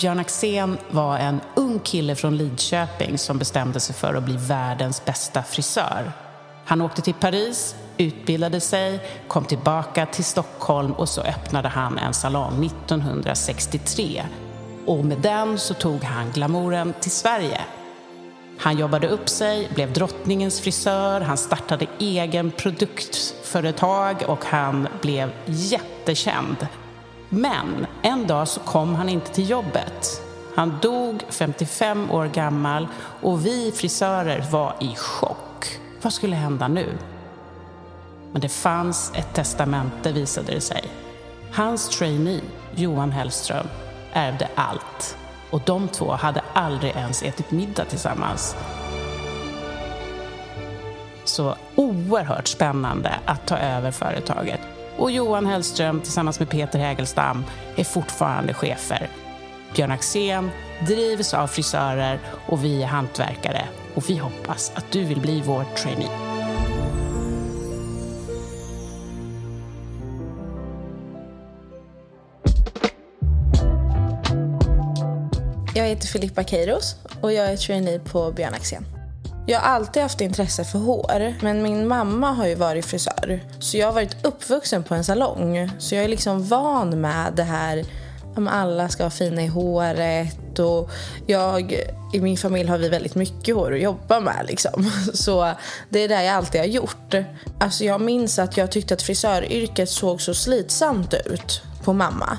Björn 0.00 0.18
Axén 0.18 0.78
var 0.90 1.18
en 1.18 1.40
ung 1.54 1.78
kille 1.78 2.14
från 2.14 2.36
Lidköping 2.36 3.18
som 3.18 3.38
bestämde 3.38 3.80
sig 3.80 3.94
för 3.94 4.14
att 4.14 4.22
bli 4.22 4.36
världens 4.36 5.04
bästa 5.04 5.42
frisör. 5.42 6.12
Han 6.64 6.80
åkte 6.80 7.02
till 7.02 7.14
Paris, 7.14 7.74
utbildade 7.96 8.60
sig, 8.60 9.00
kom 9.28 9.44
tillbaka 9.44 10.06
till 10.06 10.24
Stockholm 10.24 10.92
och 10.92 11.08
så 11.08 11.20
öppnade 11.20 11.68
han 11.68 11.98
en 11.98 12.14
salong 12.14 12.64
1963. 12.64 14.22
Och 14.86 15.04
med 15.04 15.18
den 15.18 15.58
så 15.58 15.74
tog 15.74 16.04
han 16.04 16.30
glamouren 16.30 16.94
till 17.00 17.10
Sverige. 17.10 17.60
Han 18.58 18.78
jobbade 18.78 19.08
upp 19.08 19.28
sig, 19.28 19.68
blev 19.74 19.92
drottningens 19.92 20.60
frisör, 20.60 21.20
han 21.20 21.36
startade 21.36 21.86
egen 21.98 22.50
produktföretag 22.50 24.16
och 24.26 24.44
han 24.44 24.88
blev 25.02 25.30
jättekänd. 25.46 26.66
Men 27.32 27.86
en 28.02 28.26
dag 28.26 28.48
så 28.48 28.60
kom 28.60 28.94
han 28.94 29.08
inte 29.08 29.32
till 29.32 29.50
jobbet. 29.50 30.22
Han 30.56 30.78
dog 30.82 31.22
55 31.28 32.10
år 32.10 32.26
gammal 32.26 32.88
och 33.22 33.46
vi 33.46 33.72
frisörer 33.72 34.44
var 34.50 34.74
i 34.80 34.94
chock. 34.96 35.78
Vad 36.02 36.12
skulle 36.12 36.36
hända 36.36 36.68
nu? 36.68 36.98
Men 38.32 38.40
det 38.40 38.48
fanns 38.48 39.12
ett 39.14 39.34
testamente 39.34 40.12
visade 40.12 40.52
det 40.52 40.60
sig. 40.60 40.84
Hans 41.52 41.88
trainee, 41.88 42.40
Johan 42.74 43.12
Hellström, 43.12 43.66
ärvde 44.12 44.48
allt. 44.54 45.16
Och 45.50 45.62
de 45.64 45.88
två 45.88 46.12
hade 46.12 46.42
aldrig 46.52 46.96
ens 46.96 47.22
ätit 47.22 47.50
middag 47.50 47.84
tillsammans. 47.84 48.56
Så 51.24 51.54
oerhört 51.74 52.48
spännande 52.48 53.14
att 53.24 53.46
ta 53.46 53.58
över 53.58 53.90
företaget. 53.90 54.60
Och 55.00 55.10
Johan 55.10 55.46
Hellström 55.46 56.00
tillsammans 56.00 56.38
med 56.38 56.50
Peter 56.50 56.78
Hägelstam 56.78 57.44
är 57.76 57.84
fortfarande 57.84 58.54
chefer. 58.54 59.10
Björn 59.74 59.90
Axén 59.90 60.50
drivs 60.86 61.34
av 61.34 61.46
frisörer 61.46 62.20
och 62.46 62.64
vi 62.64 62.82
är 62.82 62.86
hantverkare. 62.86 63.68
Och 63.94 64.10
vi 64.10 64.16
hoppas 64.16 64.72
att 64.74 64.84
du 64.92 65.04
vill 65.04 65.20
bli 65.20 65.42
vår 65.46 65.64
trainee. 65.76 66.08
Jag 75.74 75.84
heter 75.84 76.06
Filippa 76.06 76.44
Keiros 76.44 76.96
och 77.20 77.32
jag 77.32 77.52
är 77.52 77.56
trainee 77.56 77.98
på 77.98 78.32
Björn 78.32 78.54
Axén. 78.54 78.99
Jag 79.46 79.60
har 79.60 79.68
alltid 79.68 80.02
haft 80.02 80.20
intresse 80.20 80.64
för 80.64 80.78
hår, 80.78 81.34
men 81.42 81.62
min 81.62 81.88
mamma 81.88 82.32
har 82.32 82.46
ju 82.46 82.54
varit 82.54 82.86
frisör. 82.86 83.40
Så 83.58 83.76
jag 83.76 83.86
har 83.86 83.92
varit 83.92 84.26
uppvuxen 84.26 84.82
på 84.82 84.94
en 84.94 85.04
salong. 85.04 85.70
Så 85.78 85.94
jag 85.94 86.04
är 86.04 86.08
liksom 86.08 86.46
van 86.46 87.00
med 87.00 87.32
det 87.36 87.42
här 87.42 87.84
om 88.36 88.48
alla 88.48 88.88
ska 88.88 89.02
vara 89.02 89.10
fina 89.10 89.42
i 89.42 89.46
håret 89.46 90.58
och 90.58 90.90
jag, 91.26 91.72
i 92.12 92.20
min 92.20 92.36
familj 92.36 92.68
har 92.68 92.78
vi 92.78 92.88
väldigt 92.88 93.14
mycket 93.14 93.54
hår 93.54 93.74
att 93.74 93.80
jobba 93.80 94.20
med 94.20 94.46
liksom. 94.48 94.90
Så 95.14 95.52
det 95.88 96.00
är 96.00 96.08
det 96.08 96.24
jag 96.24 96.34
alltid 96.34 96.60
har 96.60 96.68
gjort. 96.68 97.14
Alltså 97.60 97.84
jag 97.84 98.00
minns 98.00 98.38
att 98.38 98.56
jag 98.56 98.70
tyckte 98.70 98.94
att 98.94 99.02
frisöryrket 99.02 99.88
såg 99.88 100.20
så 100.20 100.34
slitsamt 100.34 101.14
ut 101.14 101.62
på 101.84 101.92
mamma. 101.92 102.38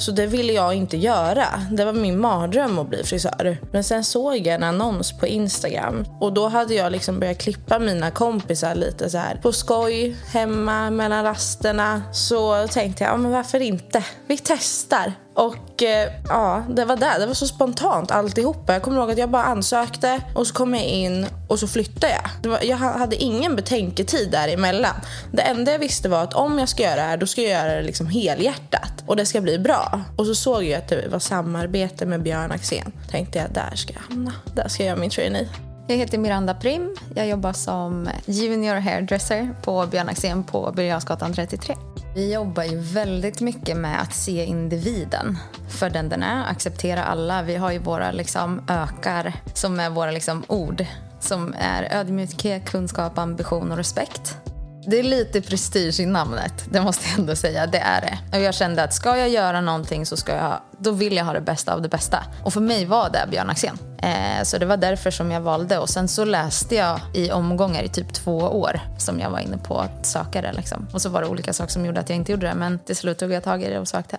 Så 0.00 0.12
det 0.12 0.26
ville 0.26 0.52
jag 0.52 0.74
inte 0.74 0.96
göra. 0.96 1.46
Det 1.70 1.84
var 1.84 1.92
min 1.92 2.20
mardröm 2.20 2.78
att 2.78 2.88
bli 2.88 3.04
frisör. 3.04 3.58
Men 3.72 3.84
sen 3.84 4.04
såg 4.04 4.36
jag 4.36 4.46
en 4.46 4.62
annons 4.62 5.18
på 5.18 5.26
Instagram 5.26 6.04
och 6.20 6.32
då 6.32 6.48
hade 6.48 6.74
jag 6.74 6.92
liksom 6.92 7.20
börjat 7.20 7.38
klippa 7.38 7.78
mina 7.78 8.10
kompisar 8.10 8.74
lite 8.74 9.10
så 9.10 9.18
här 9.18 9.36
på 9.42 9.52
skoj 9.52 10.16
hemma 10.32 10.90
mellan 10.90 11.24
rasterna. 11.24 12.02
Så 12.12 12.68
tänkte 12.68 13.04
jag, 13.04 13.12
ja, 13.12 13.16
men 13.16 13.30
varför 13.30 13.60
inte? 13.60 14.04
Vi 14.26 14.38
testar. 14.38 15.12
Och 15.40 15.82
eh, 15.82 16.12
ja, 16.28 16.64
det 16.68 16.84
var 16.84 16.96
det. 16.96 17.18
Det 17.18 17.26
var 17.26 17.34
så 17.34 17.46
spontant 17.46 18.10
alltihopa. 18.10 18.72
Jag 18.72 18.82
kommer 18.82 19.00
ihåg 19.00 19.10
att 19.10 19.18
jag 19.18 19.30
bara 19.30 19.42
ansökte 19.42 20.20
och 20.34 20.46
så 20.46 20.54
kom 20.54 20.74
jag 20.74 20.84
in 20.84 21.26
och 21.48 21.58
så 21.58 21.68
flyttade 21.68 22.12
jag. 22.12 22.50
Var, 22.50 22.62
jag 22.62 22.76
hade 22.76 23.16
ingen 23.16 23.56
betänketid 23.56 24.30
däremellan. 24.30 24.94
Det 25.32 25.42
enda 25.42 25.72
jag 25.72 25.78
visste 25.78 26.08
var 26.08 26.22
att 26.22 26.34
om 26.34 26.58
jag 26.58 26.68
ska 26.68 26.82
göra 26.82 26.96
det 26.96 27.02
här, 27.02 27.16
då 27.16 27.26
ska 27.26 27.42
jag 27.42 27.50
göra 27.50 27.74
det 27.76 27.82
liksom 27.82 28.06
helhjärtat. 28.06 29.04
Och 29.06 29.16
det 29.16 29.26
ska 29.26 29.40
bli 29.40 29.58
bra. 29.58 30.00
Och 30.16 30.26
så 30.26 30.34
såg 30.34 30.64
jag 30.64 30.78
att 30.78 30.88
det 30.88 31.08
var 31.08 31.18
samarbete 31.18 32.06
med 32.06 32.22
Björn 32.22 32.52
Axén. 32.52 32.92
Tänkte 33.10 33.38
jag, 33.38 33.50
där 33.52 33.76
ska 33.76 33.92
jag 33.92 34.00
hamna. 34.00 34.32
Där 34.54 34.68
ska 34.68 34.82
jag 34.82 34.88
göra 34.88 35.00
min 35.00 35.10
trainee. 35.10 35.48
Jag 35.88 35.96
heter 35.96 36.18
Miranda 36.18 36.54
Prim. 36.54 36.96
Jag 37.14 37.28
jobbar 37.28 37.52
som 37.52 38.08
junior 38.26 38.74
hairdresser 38.74 39.54
på 39.62 39.86
Björn 39.86 40.08
Axén 40.08 40.44
på 40.44 40.72
Birger 40.76 41.34
33. 41.34 41.74
Vi 42.14 42.34
jobbar 42.34 42.64
ju 42.64 42.78
väldigt 42.78 43.40
mycket 43.40 43.76
med 43.76 44.00
att 44.02 44.14
se 44.14 44.44
individen 44.44 45.38
för 45.68 45.90
den 45.90 46.08
den 46.08 46.22
är, 46.22 46.50
acceptera 46.50 47.04
alla. 47.04 47.42
Vi 47.42 47.56
har 47.56 47.72
ju 47.72 47.78
våra 47.78 48.10
liksom 48.10 48.62
ökar 48.68 49.32
som 49.54 49.80
är 49.80 49.90
våra 49.90 50.10
liksom 50.10 50.44
ord 50.48 50.86
som 51.20 51.54
är 51.58 51.88
ödmjukhet, 52.00 52.70
kunskap, 52.70 53.18
ambition 53.18 53.70
och 53.70 53.76
respekt. 53.76 54.49
Det 54.86 54.98
är 54.98 55.02
lite 55.02 55.40
prestige 55.40 56.00
i 56.00 56.06
namnet, 56.06 56.52
det 56.70 56.80
måste 56.80 57.08
jag 57.08 57.18
ändå 57.18 57.36
säga. 57.36 57.66
Det 57.66 57.78
är 57.78 58.00
det. 58.00 58.36
Och 58.36 58.44
jag 58.44 58.54
kände 58.54 58.82
att 58.82 58.94
ska 58.94 59.16
jag 59.16 59.28
göra 59.28 59.60
någonting 59.60 60.06
så 60.06 60.16
ska 60.16 60.36
jag, 60.36 60.60
då 60.78 60.90
vill 60.90 61.16
jag 61.16 61.24
ha 61.24 61.32
det 61.32 61.40
bästa 61.40 61.74
av 61.74 61.82
det 61.82 61.88
bästa. 61.88 62.24
Och 62.44 62.52
för 62.52 62.60
mig 62.60 62.84
var 62.84 63.10
det 63.10 63.26
Björn 63.30 63.50
Axén. 63.50 63.78
Eh, 64.02 64.42
så 64.42 64.58
det 64.58 64.66
var 64.66 64.76
därför 64.76 65.10
som 65.10 65.30
jag 65.30 65.40
valde. 65.40 65.78
Och 65.78 65.88
sen 65.88 66.08
så 66.08 66.24
läste 66.24 66.74
jag 66.74 67.00
i 67.14 67.30
omgångar 67.30 67.82
i 67.82 67.88
typ 67.88 68.12
två 68.12 68.38
år 68.38 68.80
som 68.98 69.20
jag 69.20 69.30
var 69.30 69.38
inne 69.38 69.58
på 69.58 69.78
att 69.78 70.06
söka 70.06 70.42
det. 70.42 70.52
Liksom. 70.52 70.86
Och 70.92 71.02
så 71.02 71.08
var 71.08 71.22
det 71.22 71.28
olika 71.28 71.52
saker 71.52 71.72
som 71.72 71.86
gjorde 71.86 72.00
att 72.00 72.08
jag 72.08 72.16
inte 72.16 72.32
gjorde 72.32 72.46
det. 72.46 72.54
Men 72.54 72.78
till 72.78 72.96
slut 72.96 73.18
tog 73.18 73.32
jag 73.32 73.44
tag 73.44 73.62
i 73.62 73.68
det 73.68 73.78
och 73.78 73.88
sökte. 73.88 74.18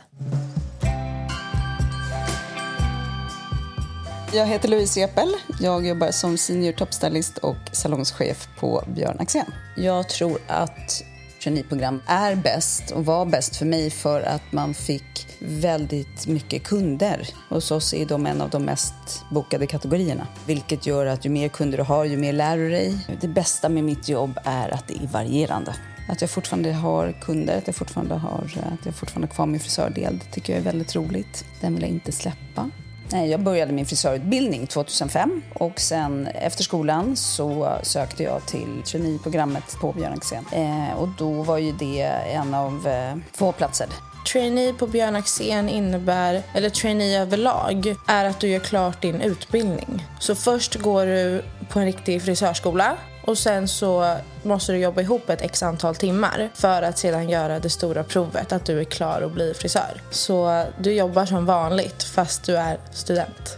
Jag 4.34 4.46
heter 4.46 4.70
Louise 4.70 5.04
Repel. 5.04 5.36
Jag 5.60 5.88
jobbar 5.88 6.12
som 6.12 6.38
senior 6.38 6.72
toppstylist 6.72 7.38
och 7.38 7.58
salongschef 7.72 8.48
på 8.60 8.84
Björn 8.88 9.18
Axén. 9.20 9.46
Jag 9.76 10.10
tror 10.10 10.38
att 10.48 11.04
traineeprogram 11.44 12.02
är 12.08 12.36
bäst 12.36 12.92
och 12.92 13.06
var 13.06 13.26
bäst 13.26 13.56
för 13.56 13.66
mig 13.66 13.90
för 13.90 14.22
att 14.22 14.52
man 14.52 14.74
fick 14.74 15.28
väldigt 15.40 16.28
mycket 16.28 16.64
kunder. 16.64 17.28
Hos 17.50 17.72
oss 17.72 17.94
är 17.94 18.06
de 18.06 18.26
en 18.26 18.42
av 18.42 18.50
de 18.50 18.64
mest 18.64 19.24
bokade 19.32 19.68
kategorierna. 19.68 20.28
Vilket 20.48 20.86
gör 20.86 21.06
att 21.06 21.26
ju 21.26 21.30
mer 21.30 21.50
kunder 21.50 21.78
du 21.78 21.84
har, 21.84 22.06
ju 22.06 22.18
mer 22.18 22.34
lär 22.34 22.58
du 22.58 22.70
dig. 22.70 23.08
Det 23.22 23.28
bästa 23.28 23.70
med 23.70 23.84
mitt 23.84 24.10
jobb 24.10 24.40
är 24.44 24.70
att 24.70 24.88
det 24.88 24.94
är 25.04 25.08
varierande. 25.08 25.76
Att 26.10 26.22
jag 26.22 26.30
fortfarande 26.30 26.74
har 26.74 27.16
kunder, 27.22 27.58
att 27.58 27.68
jag 27.68 27.76
fortfarande 27.76 28.16
har 28.16 28.44
att 28.80 28.86
jag 28.86 28.96
fortfarande 28.96 29.28
har 29.28 29.36
kvar 29.36 29.46
min 29.46 29.60
frisördel, 29.60 30.20
det 30.20 30.32
tycker 30.32 30.54
jag 30.54 30.60
är 30.60 30.64
väldigt 30.64 30.96
roligt. 30.96 31.46
Den 31.62 31.74
vill 31.74 31.84
jag 31.84 31.92
inte 31.92 32.12
släppa. 32.12 32.70
Jag 33.12 33.40
började 33.40 33.74
min 33.74 33.86
frisörutbildning 33.86 34.68
2005 34.68 35.42
och 35.54 35.80
sen 35.80 36.28
efter 36.28 36.64
skolan 36.64 37.16
så 37.16 37.78
sökte 37.84 38.24
jag 38.24 38.46
till 38.46 38.82
traineeprogrammet 38.86 39.78
på 39.82 39.92
Björn 39.92 40.14
Axén. 40.14 40.46
Eh, 40.52 41.00
och 41.00 41.08
då 41.18 41.44
var 41.44 41.58
ju 41.58 41.72
det 41.72 42.02
en 42.34 42.54
av 42.54 42.88
eh, 42.88 43.16
få 43.32 43.52
platser. 43.52 43.88
Trainee 44.34 44.74
på 44.74 44.88
Björn 44.88 45.16
Axén 45.16 45.70
innebär, 45.70 46.44
eller 46.56 46.70
trainee 46.70 47.22
överlag, 47.22 47.96
är 48.08 48.26
att 48.26 48.40
du 48.40 48.48
gör 48.48 48.60
klart 48.60 49.02
din 49.02 49.22
utbildning. 49.22 50.06
Så 50.20 50.36
först 50.36 50.76
går 50.76 51.06
du 51.06 51.44
på 51.70 51.80
en 51.80 51.86
riktig 51.86 52.22
frisörskola 52.22 52.98
och 53.26 53.38
sen 53.38 53.68
så 53.68 54.18
måste 54.44 54.72
du 54.72 54.78
jobba 54.78 55.02
ihop 55.02 55.30
ett 55.30 55.42
x 55.42 55.64
antal 55.64 55.96
timmar 55.96 56.50
för 56.54 56.82
att 56.82 56.98
sedan 56.98 57.30
göra 57.30 57.60
det 57.60 57.70
stora 57.70 58.04
provet 58.04 58.52
att 58.52 58.66
du 58.66 58.80
är 58.80 58.84
klar 58.84 59.22
att 59.22 59.32
bli 59.32 59.54
frisör. 59.54 60.02
Så 60.12 60.66
du 60.80 60.94
jobbar 60.94 61.26
som 61.26 61.46
vanligt 61.46 62.04
fast 62.04 62.44
du 62.44 62.58
är 62.58 62.78
student. 62.92 63.58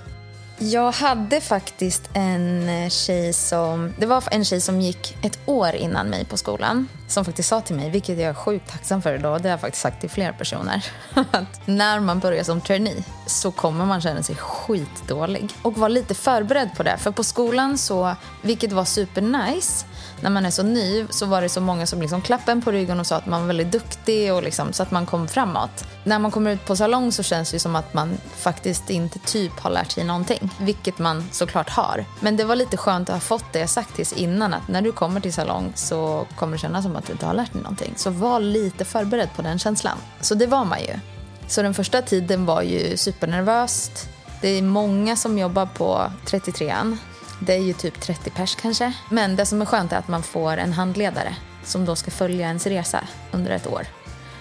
Jag 0.58 0.92
hade 0.92 1.42
faktiskt 1.42 2.10
en 2.14 2.70
eh, 2.70 2.90
tjej 2.90 3.34
som... 3.34 3.94
Det 3.98 4.06
var 4.06 4.24
en 4.32 4.46
tjej 4.46 4.62
som 4.62 4.82
gick 4.82 5.18
ett 5.22 5.40
år 5.46 5.76
innan 5.76 6.08
mig 6.08 6.26
på 6.26 6.38
skolan 6.38 6.88
som 7.14 7.26
faktiskt 7.26 7.50
sa 7.50 7.62
till 7.62 7.76
mig, 7.76 7.90
vilket 7.90 8.18
jag 8.18 8.30
är 8.30 8.34
sjukt 8.34 8.72
tacksam 8.72 9.02
för 9.02 9.16
idag, 9.16 9.42
det 9.42 9.50
har 9.50 9.54
jag 9.54 9.62
faktiskt 9.62 9.82
sagt 9.82 10.02
till 10.02 10.10
flera 10.10 10.34
personer, 10.34 10.86
att 11.32 11.68
när 11.68 12.00
man 12.00 12.20
börjar 12.20 12.44
som 12.44 12.62
trainee 12.62 13.04
så 13.26 13.52
kommer 13.52 13.86
man 13.86 14.02
känna 14.02 14.24
sig 14.24 14.36
skitdålig. 14.36 15.50
Och 15.62 15.78
var 15.78 15.90
lite 15.90 16.16
förberedd 16.16 16.70
på 16.76 16.84
det, 16.84 16.98
för 16.98 17.12
på 17.12 17.24
skolan 17.24 17.78
så, 17.78 18.16
vilket 18.42 18.72
var 18.72 18.86
supernice, 18.86 19.86
när 20.24 20.30
man 20.30 20.46
är 20.46 20.52
så 20.52 20.64
ny 20.64 21.06
så 21.10 21.26
var 21.26 21.42
det 21.42 21.50
så 21.50 21.62
många 21.62 21.86
som 21.86 22.02
liksom 22.02 22.22
klappade 22.22 22.52
en 22.52 22.62
på 22.62 22.72
ryggen 22.72 23.00
och 23.00 23.08
sa 23.08 23.16
att 23.16 23.26
man 23.26 23.42
var 23.42 23.48
väldigt 23.48 23.72
duktig 23.72 24.34
och 24.34 24.44
liksom, 24.44 24.74
så 24.74 24.84
att 24.84 24.92
man 24.92 25.06
kom 25.06 25.28
framåt. 25.28 25.86
När 26.04 26.20
man 26.20 26.32
kommer 26.32 26.52
ut 26.52 26.66
på 26.66 26.76
salong 26.76 27.12
så 27.12 27.24
känns 27.24 27.52
det 27.52 27.60
som 27.60 27.76
att 27.76 27.94
man 27.94 28.18
faktiskt 28.36 28.90
inte 28.90 29.20
typ 29.20 29.60
har 29.60 29.70
lärt 29.70 29.92
sig 29.92 30.04
någonting, 30.04 30.50
vilket 30.60 31.00
man 31.00 31.30
såklart 31.32 31.70
har. 31.70 32.06
Men 32.20 32.38
det 32.38 32.44
var 32.44 32.56
lite 32.56 32.78
skönt 32.78 33.10
att 33.10 33.16
ha 33.16 33.20
fått 33.20 33.54
det 33.54 33.68
sagt 33.68 33.96
tills 33.96 34.14
innan 34.14 34.54
att 34.54 34.68
när 34.68 34.82
du 34.82 34.92
kommer 34.92 35.20
till 35.20 35.34
salong 35.34 35.72
så 35.76 36.28
kommer 36.36 36.54
det 36.54 36.62
kännas 36.62 36.84
som 36.84 36.96
att 36.96 37.08
du 37.08 37.14
inte 37.14 37.26
har 37.26 37.34
lärt 37.34 37.54
dig 37.54 37.62
någonting. 37.62 37.94
Så 37.98 38.10
var 38.10 38.40
lite 38.40 38.86
förberedd 38.86 39.30
på 39.36 39.42
den 39.42 39.60
känslan. 39.60 39.98
Så 40.22 40.36
det 40.36 40.48
var 40.48 40.66
man 40.66 40.80
ju. 40.80 41.00
Så 41.48 41.62
den 41.62 41.74
första 41.74 42.02
tiden 42.02 42.46
var 42.46 42.62
ju 42.62 42.98
supernervöst. 42.98 44.10
Det 44.42 44.50
är 44.50 44.62
många 44.62 45.16
som 45.16 45.38
jobbar 45.38 45.66
på 45.66 46.12
33an 46.26 46.98
det 47.46 47.54
är 47.54 47.62
ju 47.62 47.74
typ 47.74 48.02
30 48.02 48.30
pers 48.30 48.56
kanske. 48.56 48.94
Men 49.10 49.36
det 49.36 49.46
som 49.46 49.62
är 49.62 49.66
skönt 49.66 49.94
är 49.94 49.98
att 49.98 50.08
man 50.08 50.24
får 50.24 50.58
en 50.58 50.74
handledare 50.74 51.36
som 51.64 51.86
då 51.86 51.96
ska 51.96 52.12
följa 52.12 52.48
ens 52.48 52.68
resa 52.68 53.00
under 53.32 53.52
ett 53.52 53.68
år. 53.68 53.88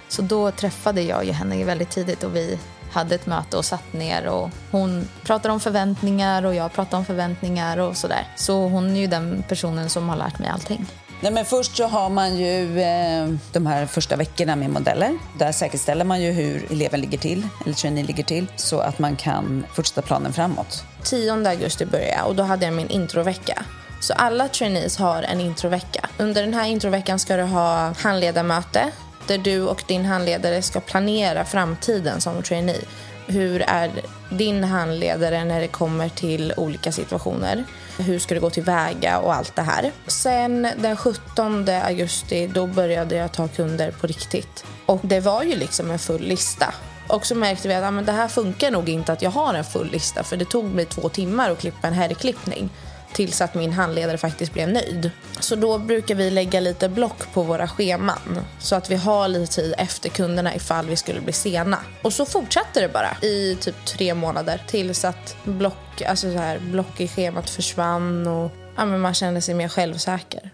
Så 0.09 0.23
då 0.23 0.51
träffade 0.51 1.03
jag 1.03 1.25
ju 1.25 1.33
henne 1.33 1.65
väldigt 1.65 1.91
tidigt 1.91 2.23
och 2.23 2.37
vi 2.37 2.59
hade 2.93 3.15
ett 3.15 3.27
möte 3.27 3.57
och 3.57 3.65
satt 3.65 3.93
ner 3.93 4.27
och 4.27 4.51
hon 4.71 5.09
pratade 5.23 5.55
om 5.55 5.61
förväntningar 5.61 6.45
och 6.45 6.55
jag 6.55 6.73
pratade 6.73 6.97
om 6.97 7.05
förväntningar 7.05 7.79
och 7.79 7.97
sådär. 7.97 8.27
Så 8.37 8.69
hon 8.69 8.97
är 8.97 9.01
ju 9.01 9.07
den 9.07 9.45
personen 9.49 9.91
som 9.91 10.09
har 10.09 10.17
lärt 10.17 10.39
mig 10.39 10.49
allting. 10.49 10.87
Nej, 11.21 11.33
men 11.33 11.45
först 11.45 11.77
så 11.77 11.87
har 11.87 12.11
man 12.11 12.37
ju 12.37 12.81
eh, 12.81 13.29
de 13.53 13.67
här 13.67 13.87
första 13.87 14.17
veckorna 14.17 14.57
med 14.57 14.71
modeller. 14.71 15.19
Där 15.39 15.53
säkerställer 15.53 16.05
man 16.05 16.23
ju 16.23 16.31
hur 16.31 16.73
eleven 16.73 17.01
ligger 17.01 17.19
till, 17.19 17.49
eller 17.65 17.75
trainee 17.75 18.05
ligger 18.05 18.25
till, 18.25 18.47
så 18.57 18.81
att 18.81 18.99
man 18.99 19.17
kan 19.17 19.67
fortsätta 19.73 20.03
planen 20.03 20.33
framåt. 20.33 20.85
10 21.05 21.49
augusti 21.49 21.87
började 21.87 22.13
jag 22.13 22.27
och 22.27 22.35
då 22.35 22.43
hade 22.43 22.65
jag 22.65 22.75
min 22.75 22.89
introvecka. 22.89 23.65
Så 24.01 24.13
alla 24.13 24.49
trainees 24.49 24.97
har 24.97 25.23
en 25.23 25.41
introvecka. 25.41 26.09
Under 26.19 26.43
den 26.43 26.55
här 26.55 26.67
introveckan 26.67 27.19
ska 27.19 27.37
du 27.37 27.43
ha 27.43 27.95
handledarmöte 27.99 28.91
där 29.27 29.39
du 29.39 29.63
och 29.63 29.83
din 29.87 30.05
handledare 30.05 30.63
ska 30.63 30.81
planera 30.81 31.45
framtiden 31.45 32.21
som 32.21 32.43
trainee. 32.43 32.81
Hur 33.27 33.63
är 33.63 33.91
din 34.31 34.65
handledare 34.65 35.45
när 35.45 35.61
det 35.61 35.69
kommer 35.69 36.09
till 36.09 36.53
olika 36.57 36.93
situationer? 36.93 37.65
Hur 37.99 38.19
ska 38.19 38.35
du 38.35 38.41
gå 38.41 38.51
tillväga 38.51 39.19
och 39.19 39.35
allt 39.35 39.57
det 39.57 39.63
här. 39.63 39.93
Sen 40.07 40.69
den 40.77 40.97
17 40.97 41.69
augusti 41.69 42.47
då 42.47 42.67
började 42.67 43.15
jag 43.17 43.33
ta 43.33 43.49
kunder 43.49 43.91
på 43.91 44.07
riktigt. 44.07 44.65
Och 44.87 45.01
det 45.03 45.21
var 45.21 45.43
ju 45.43 45.57
liksom 45.57 45.91
en 45.91 45.99
full 45.99 46.23
lista. 46.23 46.75
Och 47.09 47.27
så 47.27 47.35
märkte 47.35 47.69
vi 47.69 47.75
att 47.75 47.85
ah, 47.85 47.91
men 47.91 48.05
det 48.05 48.13
här 48.13 48.29
funkar 48.29 48.71
nog 48.71 48.89
inte 48.89 49.13
att 49.13 49.23
jag 49.23 49.31
har 49.31 49.55
en 49.55 49.65
full 49.65 49.91
lista 49.91 50.23
för 50.23 50.37
det 50.37 50.45
tog 50.45 50.65
mig 50.65 50.85
två 50.85 51.09
timmar 51.09 51.51
att 51.51 51.61
klippa 51.61 51.89
en 51.89 51.95
herrklippning 51.95 52.71
tills 53.13 53.41
att 53.41 53.55
min 53.55 53.73
handledare 53.73 54.19
faktiskt 54.19 54.53
blev 54.53 54.69
nöjd. 54.69 55.11
Så 55.41 55.57
då 55.57 55.79
brukar 55.79 56.15
vi 56.15 56.31
lägga 56.31 56.61
lite 56.61 56.89
block 56.89 57.33
på 57.33 57.43
våra 57.43 57.69
scheman 57.69 58.39
så 58.59 58.77
att 58.77 58.91
vi 58.91 58.97
har 58.97 59.29
lite 59.29 59.53
tid 59.53 59.75
efter 59.79 60.09
kunderna 60.09 60.55
ifall 60.55 60.87
vi 60.87 60.97
skulle 60.97 61.21
bli 61.21 61.33
sena. 61.33 61.79
Och 62.03 62.13
så 62.13 62.27
fortsätter 62.27 62.81
det 62.81 62.89
bara 62.89 63.17
i 63.23 63.57
typ 63.61 63.85
tre 63.85 64.15
månader 64.15 64.63
tills 64.67 65.05
att 65.05 65.37
block, 65.45 66.03
alltså 66.07 66.33
så 66.33 66.39
här, 66.39 66.59
block 66.59 67.01
i 67.01 67.09
schemat 67.09 67.51
försvann 67.51 68.27
och 68.27 68.51
ja, 68.77 68.85
men 68.85 69.01
man 69.01 69.15
kände 69.15 69.41
sig 69.41 69.55
mer 69.55 69.69
självsäker. 69.69 70.51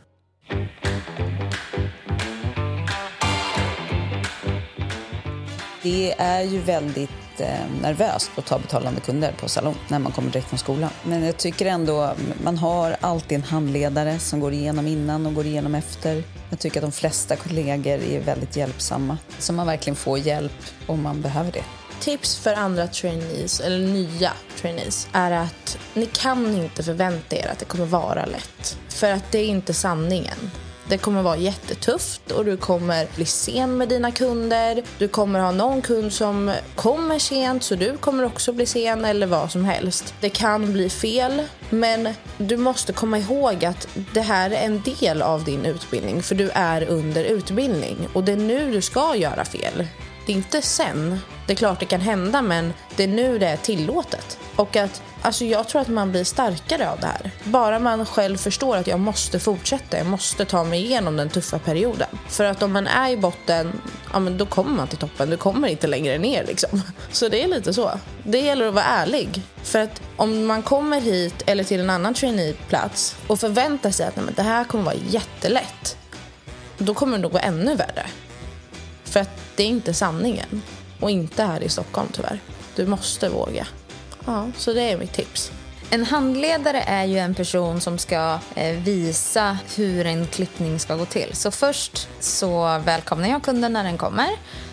Det 5.83 6.15
är 6.19 6.43
ju 6.43 6.59
väldigt 6.59 7.11
eh, 7.39 7.71
nervöst 7.83 8.31
att 8.37 8.47
ta 8.47 8.59
betalande 8.59 9.01
kunder 9.01 9.33
på 9.33 9.49
salong 9.49 9.77
när 9.89 9.99
man 9.99 10.13
kommer 10.13 10.31
direkt 10.31 10.49
från 10.49 10.59
skolan. 10.59 10.91
Men 11.05 11.25
jag 11.25 11.37
tycker 11.37 11.67
ändå, 11.67 12.03
mm, 12.03 12.33
man 12.45 12.59
har 12.59 12.97
alltid 13.01 13.37
en 13.37 13.45
handledare 13.45 14.19
som 14.19 14.41
går 14.41 14.53
igenom 14.53 14.87
innan 14.87 15.27
och 15.27 15.35
går 15.35 15.47
igenom 15.47 15.75
efter. 15.75 16.23
Jag 16.51 16.59
tycker 16.59 16.81
att 16.81 16.85
de 16.85 16.93
flesta 16.93 17.37
kollegor 17.37 17.93
är 17.93 18.21
väldigt 18.21 18.57
hjälpsamma. 18.57 19.19
Så 19.39 19.53
man 19.53 19.67
verkligen 19.67 19.97
får 19.97 20.19
hjälp 20.19 20.65
om 20.87 21.03
man 21.03 21.21
behöver 21.21 21.53
det. 21.53 21.65
Tips 22.01 22.39
för 22.39 22.55
andra 22.55 22.87
trainees, 22.87 23.61
eller 23.61 23.79
nya 23.79 24.33
trainees, 24.61 25.09
är 25.13 25.31
att 25.31 25.79
ni 25.95 26.07
kan 26.07 26.55
inte 26.55 26.83
förvänta 26.83 27.37
er 27.37 27.49
att 27.53 27.59
det 27.59 27.65
kommer 27.65 27.87
vara 27.87 28.27
lätt. 28.27 28.79
För 28.89 29.11
att 29.11 29.33
det 29.33 29.39
är 29.39 29.47
inte 29.47 29.75
sanningen. 29.75 30.51
Det 30.89 30.99
kommer 30.99 31.23
vara 31.23 31.37
jättetufft 31.37 32.31
och 32.31 32.45
du 32.45 32.57
kommer 32.57 33.07
bli 33.17 33.25
sen 33.25 33.77
med 33.77 33.89
dina 33.89 34.11
kunder. 34.11 34.83
Du 34.99 35.09
kommer 35.09 35.41
ha 35.41 35.51
någon 35.51 35.83
kund 35.83 36.13
som 36.13 36.53
kommer 36.75 37.19
sent 37.19 37.63
så 37.63 37.75
du 37.75 37.97
kommer 37.97 38.25
också 38.25 38.53
bli 38.53 38.67
sen 38.67 39.05
eller 39.05 39.27
vad 39.27 39.51
som 39.51 39.65
helst. 39.65 40.15
Det 40.21 40.31
kan 40.31 40.73
bli 40.73 40.91
fel 40.91 41.43
men 41.71 42.09
du 42.39 42.57
måste 42.57 42.93
komma 42.93 43.19
ihåg 43.19 43.65
att 43.65 43.89
det 44.15 44.21
här 44.21 44.51
är 44.51 44.67
en 44.67 44.83
del 45.01 45.23
av 45.23 45.45
din 45.45 45.65
utbildning 45.65 46.23
för 46.23 46.35
du 46.35 46.51
är 46.55 46.89
under 46.89 47.25
utbildning 47.25 48.09
och 48.13 48.25
det 48.25 48.33
är 48.33 48.37
nu 48.37 48.73
du 48.73 48.83
ska 48.83 49.17
göra 49.17 49.45
fel. 49.45 49.87
Det 50.29 50.33
är 50.33 50.37
inte 50.37 50.63
sen. 50.63 51.21
Det 51.47 51.53
är 51.53 51.57
klart 51.57 51.81
det 51.81 51.87
kan 51.87 52.01
hända 52.01 52.43
men 52.43 52.73
det 52.97 53.05
är 53.05 53.09
nu 53.09 53.39
det 53.39 53.47
är 53.47 53.57
tillåtet. 53.57 54.39
Och 54.57 54.77
att, 54.77 55.03
alltså 55.23 55.45
jag 55.45 55.69
tror 55.69 55.81
att 55.81 55.89
man 55.89 56.11
blir 56.11 56.25
starkare 56.25 56.91
av 56.91 57.01
det 57.01 57.07
här. 57.07 57.31
Bara 57.45 57.79
man 57.79 58.07
själv 58.07 58.37
förstår 58.37 58.77
att 58.77 58.87
jag 58.87 59.01
måste 59.01 59.39
fortsätta, 59.39 59.99
jag 59.99 60.07
måste 60.07 60.45
ta 60.45 60.65
mig 60.65 60.85
igenom 60.85 61.17
den 61.17 61.29
tuffa 61.29 61.59
perioden. 61.59 62.09
För 62.29 62.45
att 62.45 62.63
om 62.63 62.73
man 62.73 62.87
är 62.87 63.11
i 63.11 63.17
botten, 63.17 63.81
ja 64.13 64.19
men 64.19 64.39
då 64.39 64.47
kommer 64.47 64.71
man 64.71 64.89
till 64.89 64.99
toppen, 64.99 65.31
du 65.31 65.37
kommer 65.37 65.69
inte 65.69 65.87
längre 65.87 66.19
ner 66.19 66.45
liksom. 66.47 66.83
Så 67.13 67.29
det 67.29 67.43
är 67.43 67.49
lite 67.49 67.75
så. 67.75 67.91
Det 68.25 68.39
gäller 68.41 68.69
att 68.69 68.75
vara 68.75 68.85
ärlig. 68.85 69.43
För 69.63 69.79
att 69.79 70.03
om 70.17 70.47
man 70.47 70.63
kommer 70.63 71.01
hit 71.01 71.43
eller 71.47 71.65
till 71.65 71.81
en 71.81 71.91
annan 71.91 72.15
traineeplats 72.15 73.17
och 73.27 73.41
förväntar 73.41 73.91
sig 73.91 74.07
att 74.07 74.17
nej, 74.17 74.25
men 74.25 74.35
det 74.35 74.43
här 74.43 74.65
kommer 74.65 74.85
vara 74.85 74.97
jättelätt. 75.09 75.97
Då 76.79 76.95
kommer 76.95 77.17
det 77.17 77.23
nog 77.23 77.33
vara 77.33 77.43
ännu 77.43 77.75
värre. 77.75 78.07
För 79.09 79.21
att 79.21 79.31
det 79.57 79.63
är 79.63 79.67
inte 79.67 79.95
sanningen. 79.95 80.63
Och 81.01 81.11
inte 81.11 81.45
här 81.45 81.63
i 81.63 81.69
Stockholm 81.69 82.09
tyvärr. 82.13 82.41
Du 82.77 82.87
måste 82.87 83.29
våga. 83.29 83.67
Ja, 84.27 84.51
så 84.57 84.73
det 84.73 84.83
är 84.83 84.97
mitt 84.97 85.13
tips. 85.13 85.53
En 85.91 86.05
handledare 86.05 86.81
är 86.81 87.05
ju 87.05 87.19
en 87.19 87.35
person 87.35 87.81
som 87.81 87.99
ska 87.99 88.39
eh, 88.55 88.77
visa 88.77 89.59
hur 89.77 90.07
en 90.07 90.27
klippning 90.27 90.79
ska 90.79 90.97
gå 90.97 91.05
till. 91.05 91.31
Så 91.33 91.51
först 91.51 92.09
så 92.21 92.79
välkomnar 92.85 93.29
jag 93.29 93.43
kunden 93.43 93.73
när 93.73 93.85
den 93.85 93.99
kommer, 93.99 94.29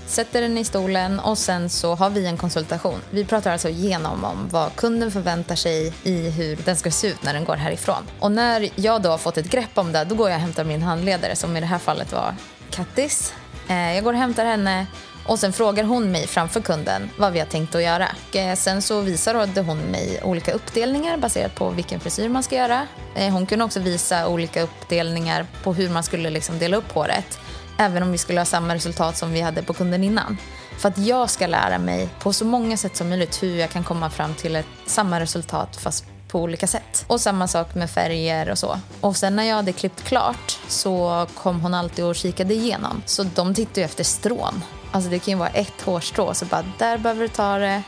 sätter 0.08 0.42
den 0.42 0.58
i 0.58 0.64
stolen 0.64 1.20
och 1.20 1.38
sen 1.38 1.70
så 1.70 1.96
har 1.96 2.10
vi 2.10 2.26
en 2.26 2.38
konsultation. 2.38 3.00
Vi 3.10 3.26
pratar 3.26 3.52
alltså 3.52 3.70
igenom 3.70 4.24
om 4.24 4.48
vad 4.52 4.76
kunden 4.76 5.12
förväntar 5.12 5.56
sig 5.56 5.94
i 6.04 6.30
hur 6.30 6.56
den 6.56 6.76
ska 6.76 6.92
se 6.92 7.08
ut 7.08 7.24
när 7.24 7.34
den 7.34 7.46
går 7.46 7.56
härifrån. 7.56 8.04
Och 8.20 8.32
när 8.32 8.70
jag 8.76 9.02
då 9.02 9.10
har 9.10 9.18
fått 9.18 9.38
ett 9.38 9.50
grepp 9.50 9.78
om 9.78 9.92
det, 9.92 10.04
då 10.04 10.16
går 10.16 10.30
jag 10.30 10.36
och 10.36 10.42
hämtar 10.42 10.64
min 10.64 10.82
handledare 10.82 11.36
som 11.36 11.58
i 11.58 11.60
det 11.60 11.66
här 11.66 11.80
fallet 11.80 12.12
var 12.12 12.36
Kattis. 12.70 13.34
Eh, 13.68 13.96
jag 13.96 14.04
går 14.04 14.14
och 14.14 14.20
hämtar 14.20 14.46
henne 14.46 14.88
och 15.26 15.40
sen 15.40 15.54
frågar 15.54 15.84
hon 15.84 16.12
mig 16.12 16.28
framför 16.28 16.62
kunden 16.62 17.10
vad 17.18 17.34
vi 17.34 17.40
har 17.40 17.46
tänkt 17.46 17.76
att 17.76 17.84
göra. 17.84 18.08
Eh, 18.34 18.56
sen 18.56 18.82
så 18.82 19.02
visade 19.02 19.62
hon 19.62 19.78
mig 19.78 20.20
olika 20.24 20.52
uppdelningar 20.52 21.18
baserat 21.18 21.56
på 21.56 21.70
vilken 21.70 22.00
frisyr 22.00 22.30
man 22.30 22.44
ska 22.44 22.56
göra. 22.56 22.88
Eh, 23.16 23.34
hon 23.34 23.46
kunde 23.46 23.66
också 23.66 23.80
visa 23.80 24.28
olika 24.28 24.62
uppdelningar 24.62 25.46
på 25.64 25.74
hur 25.74 25.90
man 25.90 26.04
skulle 26.04 26.30
liksom 26.30 26.60
dela 26.60 26.78
upp 26.78 26.92
håret. 26.92 27.40
Även 27.78 28.04
om 28.04 28.12
vi 28.12 28.18
skulle 28.18 28.40
ha 28.40 28.46
samma 28.46 28.76
resultat 28.76 29.18
som 29.18 29.32
vi 29.32 29.42
hade 29.42 29.64
på 29.64 29.74
kunden 29.74 30.04
innan. 30.04 30.38
För 30.78 30.90
att 30.90 30.98
jag 30.98 31.30
ska 31.30 31.48
lära 31.48 31.78
mig 31.78 32.10
på 32.20 32.34
så 32.34 32.46
många 32.46 32.78
sätt 32.78 32.96
som 32.96 33.10
möjligt 33.10 33.44
hur 33.44 33.56
jag 33.56 33.70
kan 33.70 33.84
komma 33.84 34.10
fram 34.10 34.34
till 34.34 34.56
ett, 34.56 34.66
samma 34.86 35.20
resultat 35.20 35.76
fast 35.76 36.06
på 36.36 36.42
olika 36.42 36.68
sätt. 36.68 37.06
Och 37.08 37.22
samma 37.22 37.48
sak 37.48 37.76
med 37.76 37.90
färger 37.90 38.50
och 38.52 38.58
så. 38.58 38.80
Och 39.02 39.16
sen 39.18 39.36
när 39.36 39.44
jag 39.44 39.56
hade 39.56 39.72
klippt 39.72 40.04
klart 40.04 40.60
så 40.68 41.28
kom 41.34 41.62
hon 41.62 41.74
alltid 41.74 42.06
och 42.06 42.16
kikade 42.16 42.54
igenom. 42.54 43.02
Så 43.06 43.24
de 43.24 43.54
tittade 43.54 43.82
ju 43.82 43.86
efter 43.86 44.04
strån. 44.04 44.64
Alltså 44.92 45.10
det 45.10 45.20
kan 45.20 45.32
ju 45.32 45.38
vara 45.38 45.50
ett 45.50 45.82
hårstrå, 45.82 46.34
så 46.34 46.46
bara 46.46 46.64
där 46.80 46.98
behöver 46.98 47.22
du 47.22 47.28
ta 47.28 47.58
det. 47.58 47.84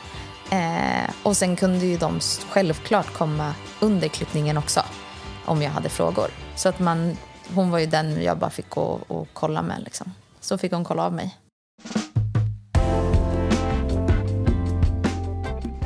Eh, 0.52 1.10
och 1.24 1.38
sen 1.38 1.56
kunde 1.56 1.86
ju 1.86 1.98
de 1.98 2.20
självklart 2.50 3.14
komma 3.14 3.54
under 3.80 4.08
klippningen 4.08 4.58
också 4.58 4.82
om 5.46 5.62
jag 5.62 5.72
hade 5.72 5.90
frågor. 5.90 6.28
Så 6.56 6.70
att 6.70 6.80
man, 6.80 7.18
hon 7.56 7.72
var 7.72 7.80
ju 7.80 7.86
den 7.86 8.24
jag 8.24 8.38
bara 8.38 8.50
fick 8.50 8.70
gå 8.70 9.00
och 9.08 9.28
kolla 9.34 9.62
med. 9.62 9.84
Liksom. 9.84 10.14
Så 10.40 10.58
fick 10.58 10.72
hon 10.72 10.84
kolla 10.84 11.06
av 11.06 11.14
mig. 11.14 11.38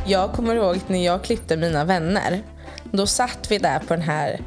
Jag 0.05 0.31
kommer 0.31 0.55
ihåg 0.55 0.77
när 0.87 1.05
jag 1.05 1.23
klippte 1.23 1.57
mina 1.57 1.85
vänner. 1.85 2.43
Då 2.91 3.07
satt 3.07 3.51
vi 3.51 3.57
där 3.57 3.79
på 3.79 3.93
den 3.93 4.03
här 4.03 4.41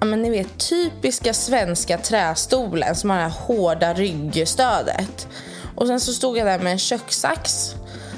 ja, 0.00 0.06
men 0.06 0.22
ni 0.22 0.30
vet, 0.30 0.58
typiska 0.58 1.34
svenska 1.34 1.98
trästolen 1.98 2.96
som 2.96 3.10
har 3.10 3.16
det 3.16 3.22
här 3.22 3.30
hårda 3.30 3.94
ryggstödet. 3.94 5.28
Och 5.74 5.86
sen 5.86 6.00
så 6.00 6.12
stod 6.12 6.38
jag 6.38 6.46
där 6.46 6.58
med 6.58 6.72
en 6.72 6.78
kökssax. 6.78 7.74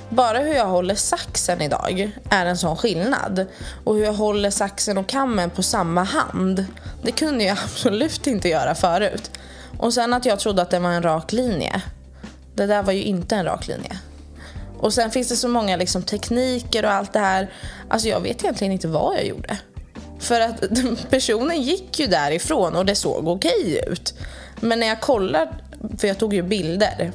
Bara 0.09 0.39
hur 0.39 0.55
jag 0.55 0.67
håller 0.67 0.95
saxen 0.95 1.61
idag 1.61 2.13
är 2.31 2.47
en 2.47 2.57
sån 2.59 2.77
skillnad. 2.77 3.47
Och 3.85 3.95
hur 3.95 4.05
jag 4.05 4.13
håller 4.13 4.51
saxen 4.51 4.99
och 4.99 5.09
kammen 5.09 5.51
på 5.51 5.63
samma 5.63 6.03
hand. 6.03 6.67
Det 7.03 7.13
kunde 7.13 7.45
jag 7.45 7.59
absolut 7.65 8.27
inte 8.27 8.49
göra 8.49 8.75
förut. 8.75 9.31
Och 9.79 9.95
sen 9.95 10.15
att 10.15 10.25
jag 10.25 10.41
trodde 10.41 10.63
att 10.63 10.71
det 10.71 10.79
var 10.79 10.91
en 10.91 11.03
rak 11.03 11.33
linje. 11.33 11.83
Det 12.55 12.67
där 12.67 12.83
var 12.83 12.93
ju 12.93 13.03
inte 13.03 13.37
en 13.37 13.45
rak 13.45 13.69
linje. 13.69 13.99
Och 14.79 14.95
sen 14.95 15.11
finns 15.11 15.29
det 15.29 15.37
så 15.37 15.49
många 15.49 15.77
liksom 15.77 16.03
tekniker 16.03 16.85
och 16.85 16.91
allt 16.91 17.13
det 17.13 17.19
här. 17.19 17.51
Alltså 17.89 18.09
jag 18.09 18.21
vet 18.21 18.43
egentligen 18.45 18.73
inte 18.73 18.89
vad 18.89 19.17
jag 19.17 19.27
gjorde. 19.27 19.59
För 20.23 20.41
att 20.41 20.63
personen 21.11 21.63
gick 21.63 21.99
ju 22.01 22.07
därifrån 22.07 22.77
och 22.77 22.87
det 22.87 22.95
såg 22.95 23.29
okej 23.29 23.81
ut. 23.87 24.15
Men 24.61 24.81
när 24.81 24.87
jag 24.87 25.01
kollar, 25.01 25.49
för 25.99 26.09
jag 26.09 26.19
tog 26.19 26.35
ju 26.35 26.43
bilder. 26.43 27.13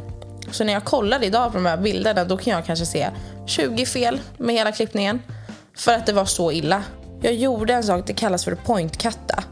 Så 0.52 0.64
när 0.64 0.74
jag 0.74 0.84
kollar 0.84 1.24
idag 1.24 1.52
på 1.52 1.58
de 1.58 1.66
här 1.66 1.78
bilderna 1.78 2.24
då 2.24 2.38
kan 2.38 2.54
jag 2.54 2.66
kanske 2.66 2.86
se 2.86 3.10
20 3.46 3.86
fel 3.86 4.20
med 4.38 4.56
hela 4.56 4.72
klippningen. 4.72 5.22
För 5.78 5.94
att 5.94 6.06
det 6.06 6.14
var 6.14 6.26
så 6.26 6.52
illa. 6.52 6.84
Jag 7.22 7.34
gjorde 7.34 7.74
en 7.74 7.84
sak, 7.84 8.08
det 8.08 8.14
kallas 8.14 8.46
för 8.46 8.56
pointkatta. 8.56 9.44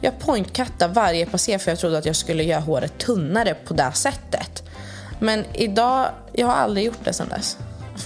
Jag 0.00 0.18
pointkattade 0.18 0.94
varje 0.94 1.26
passé 1.26 1.58
för 1.58 1.70
jag 1.70 1.78
trodde 1.78 1.98
att 1.98 2.06
jag 2.06 2.16
skulle 2.16 2.44
göra 2.44 2.60
håret 2.60 2.98
tunnare 2.98 3.54
på 3.54 3.74
det 3.74 3.92
sättet. 3.94 4.62
Men 5.20 5.44
idag, 5.54 6.08
jag 6.32 6.46
har 6.46 6.54
aldrig 6.54 6.86
gjort 6.86 7.04
det 7.04 7.12
sedan 7.12 7.28
dess. 7.28 7.56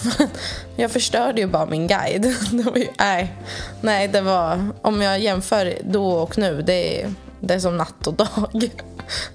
jag 0.77 0.91
förstörde 0.91 1.41
ju 1.41 1.47
bara 1.47 1.67
min 1.67 1.87
guide. 1.87 2.23
Det 2.51 2.63
var 2.63 2.77
ju, 2.77 2.89
nej, 2.99 3.35
nej, 3.81 4.09
det 4.09 4.21
var, 4.21 4.69
om 4.83 5.03
jag 5.03 5.21
jämför 5.21 5.79
då 5.85 6.13
och 6.13 6.39
nu, 6.39 6.63
det 6.63 7.03
är, 7.03 7.15
det 7.41 7.55
är 7.55 7.59
som 7.59 7.77
natt 7.77 8.07
och 8.07 8.15
dag. 8.15 8.49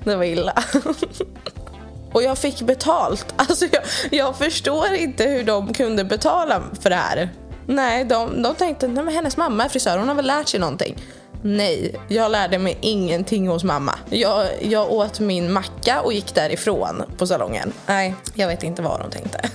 Det 0.03 0.15
var 0.15 0.23
illa. 0.23 0.63
Och 2.13 2.23
jag 2.23 2.37
fick 2.37 2.61
betalt. 2.61 3.33
Alltså 3.35 3.65
jag, 3.71 3.83
jag 4.11 4.37
förstår 4.37 4.93
inte 4.93 5.23
hur 5.23 5.43
de 5.43 5.73
kunde 5.73 6.03
betala 6.03 6.63
för 6.81 6.89
det 6.89 6.95
här. 6.95 7.29
Nej, 7.67 8.05
de, 8.05 8.41
de 8.41 8.55
tänkte 8.55 8.85
att 8.85 9.13
hennes 9.13 9.37
mamma 9.37 9.63
är 9.65 9.69
frisör, 9.69 9.97
hon 9.97 10.07
har 10.07 10.15
väl 10.15 10.25
lärt 10.25 10.47
sig 10.47 10.59
någonting. 10.59 10.97
Nej, 11.41 11.95
jag 12.07 12.31
lärde 12.31 12.59
mig 12.59 12.77
ingenting 12.81 13.47
hos 13.47 13.63
mamma. 13.63 13.95
Jag, 14.09 14.47
jag 14.61 14.91
åt 14.91 15.19
min 15.19 15.53
macka 15.53 16.01
och 16.01 16.13
gick 16.13 16.35
därifrån 16.35 17.03
på 17.17 17.27
salongen. 17.27 17.73
Nej, 17.85 18.15
jag 18.33 18.47
vet 18.47 18.63
inte 18.63 18.81
vad 18.81 18.99
de 18.99 19.09
tänkte. 19.11 19.49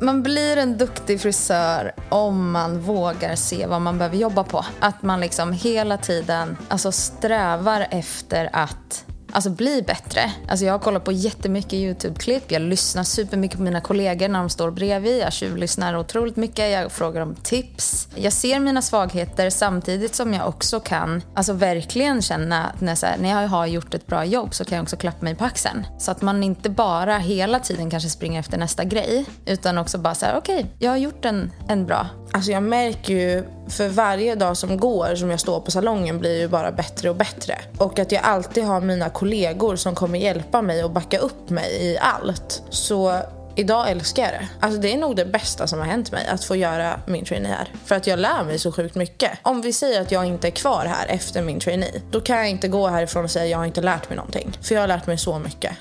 Man 0.00 0.22
blir 0.22 0.56
en 0.56 0.78
duktig 0.78 1.20
frisör 1.20 1.92
om 2.08 2.50
man 2.50 2.80
vågar 2.80 3.34
se 3.34 3.66
vad 3.66 3.80
man 3.80 3.98
behöver 3.98 4.16
jobba 4.16 4.44
på. 4.44 4.64
Att 4.80 5.02
man 5.02 5.20
liksom 5.20 5.52
hela 5.52 5.98
tiden 5.98 6.56
alltså 6.68 6.92
strävar 6.92 7.86
efter 7.90 8.50
att 8.52 9.04
alltså 9.34 9.50
bli 9.50 9.82
bättre. 9.82 10.32
Alltså 10.48 10.64
jag 10.64 10.72
har 10.72 10.78
kollat 10.78 11.04
på 11.04 11.12
jättemycket 11.12 11.72
YouTube-klipp, 11.72 12.52
jag 12.52 12.62
lyssnar 12.62 13.02
supermycket 13.02 13.56
på 13.56 13.62
mina 13.62 13.80
kollegor 13.80 14.28
när 14.28 14.38
de 14.38 14.50
står 14.50 14.70
bredvid, 14.70 15.18
jag 15.18 15.32
tjuvlyssnar 15.32 15.96
otroligt 15.96 16.36
mycket, 16.36 16.70
jag 16.70 16.92
frågar 16.92 17.20
om 17.20 17.34
tips. 17.34 18.08
Jag 18.14 18.32
ser 18.32 18.60
mina 18.60 18.82
svagheter 18.82 19.50
samtidigt 19.50 20.14
som 20.14 20.34
jag 20.34 20.48
också 20.48 20.80
kan 20.80 21.22
alltså 21.34 21.52
verkligen 21.52 22.22
känna 22.22 22.64
att 22.66 22.80
när, 22.80 23.06
här, 23.06 23.18
när 23.18 23.42
jag 23.42 23.48
har 23.48 23.66
gjort 23.66 23.94
ett 23.94 24.06
bra 24.06 24.24
jobb 24.24 24.54
så 24.54 24.64
kan 24.64 24.76
jag 24.76 24.82
också 24.82 24.96
klappa 24.96 25.24
mig 25.24 25.34
på 25.34 25.44
axeln. 25.44 25.86
Så 25.98 26.10
att 26.10 26.22
man 26.22 26.42
inte 26.42 26.70
bara 26.70 27.18
hela 27.18 27.60
tiden 27.60 27.90
kanske 27.90 28.10
springer 28.10 28.40
efter 28.40 28.58
nästa 28.58 28.84
grej 28.84 29.24
utan 29.46 29.78
också 29.78 29.98
bara 29.98 30.14
så 30.14 30.26
här: 30.26 30.36
okej, 30.36 30.56
okay, 30.56 30.66
jag 30.78 30.90
har 30.90 30.96
gjort 30.96 31.24
en, 31.24 31.52
en 31.68 31.86
bra. 31.86 32.06
Alltså 32.32 32.50
jag 32.50 32.62
märker 32.62 33.14
ju 33.14 33.44
för 33.68 33.88
varje 33.88 34.34
dag 34.34 34.56
som 34.56 34.76
går 34.76 35.14
som 35.14 35.30
jag 35.30 35.40
står 35.40 35.60
på 35.60 35.70
salongen 35.70 36.18
blir 36.18 36.40
ju 36.40 36.48
bara 36.48 36.72
bättre 36.72 37.10
och 37.10 37.16
bättre. 37.16 37.58
Och 37.78 37.98
att 37.98 38.12
jag 38.12 38.22
alltid 38.22 38.64
har 38.64 38.80
mina 38.80 39.10
kollegor 39.10 39.76
som 39.76 39.94
kommer 39.94 40.18
hjälpa 40.18 40.62
mig 40.62 40.84
och 40.84 40.90
backa 40.90 41.18
upp 41.18 41.50
mig 41.50 41.70
i 41.80 41.98
allt. 41.98 42.62
Så 42.70 43.20
idag 43.56 43.90
älskar 43.90 44.22
jag 44.22 44.32
det. 44.32 44.48
Alltså 44.60 44.80
det 44.80 44.92
är 44.92 44.98
nog 44.98 45.16
det 45.16 45.24
bästa 45.24 45.66
som 45.66 45.78
har 45.78 45.86
hänt 45.86 46.12
mig, 46.12 46.26
att 46.26 46.44
få 46.44 46.56
göra 46.56 47.00
min 47.06 47.24
trainee 47.24 47.52
här. 47.52 47.68
För 47.84 47.94
att 47.94 48.06
jag 48.06 48.18
lär 48.18 48.44
mig 48.44 48.58
så 48.58 48.72
sjukt 48.72 48.94
mycket. 48.94 49.30
Om 49.42 49.60
vi 49.60 49.72
säger 49.72 50.00
att 50.00 50.12
jag 50.12 50.24
inte 50.24 50.48
är 50.48 50.50
kvar 50.50 50.84
här 50.84 51.06
efter 51.08 51.42
min 51.42 51.60
trainee, 51.60 52.02
då 52.10 52.20
kan 52.20 52.36
jag 52.36 52.50
inte 52.50 52.68
gå 52.68 52.88
härifrån 52.88 53.24
och 53.24 53.30
säga 53.30 53.44
att 53.44 53.50
jag 53.50 53.58
har 53.58 53.64
inte 53.64 53.82
lärt 53.82 54.08
mig 54.08 54.16
någonting. 54.16 54.58
För 54.62 54.74
jag 54.74 54.82
har 54.82 54.88
lärt 54.88 55.06
mig 55.06 55.18
så 55.18 55.38
mycket. 55.38 55.72